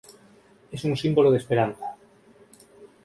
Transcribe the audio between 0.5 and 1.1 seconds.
Es un